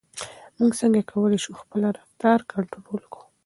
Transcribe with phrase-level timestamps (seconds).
[0.57, 3.25] موږ څنګه کولای شو خپل رفتار کنټرول کړو؟